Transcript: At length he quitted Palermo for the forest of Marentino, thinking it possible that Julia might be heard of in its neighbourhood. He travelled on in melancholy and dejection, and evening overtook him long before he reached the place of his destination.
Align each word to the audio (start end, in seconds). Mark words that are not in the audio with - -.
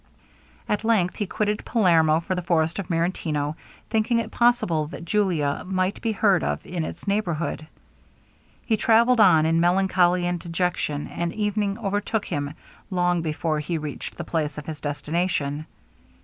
At 0.67 0.83
length 0.83 1.17
he 1.17 1.27
quitted 1.27 1.63
Palermo 1.63 2.21
for 2.21 2.33
the 2.33 2.41
forest 2.41 2.79
of 2.79 2.89
Marentino, 2.89 3.55
thinking 3.91 4.17
it 4.17 4.31
possible 4.31 4.87
that 4.87 5.05
Julia 5.05 5.61
might 5.63 6.01
be 6.01 6.11
heard 6.11 6.43
of 6.43 6.65
in 6.65 6.83
its 6.83 7.07
neighbourhood. 7.07 7.67
He 8.65 8.77
travelled 8.77 9.19
on 9.19 9.45
in 9.45 9.59
melancholy 9.59 10.25
and 10.25 10.39
dejection, 10.39 11.05
and 11.05 11.31
evening 11.35 11.77
overtook 11.77 12.25
him 12.25 12.55
long 12.89 13.21
before 13.21 13.59
he 13.59 13.77
reached 13.77 14.17
the 14.17 14.23
place 14.23 14.57
of 14.57 14.65
his 14.65 14.79
destination. 14.79 15.67